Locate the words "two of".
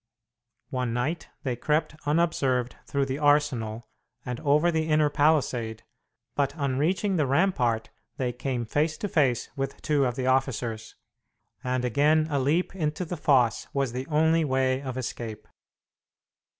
9.83-10.15